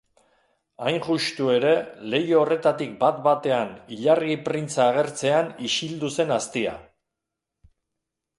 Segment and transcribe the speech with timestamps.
[0.85, 1.73] Hain juxtu ere,
[2.13, 6.75] leiho horretatik bat-batean ilargi printza agertzean isildu zen aztia.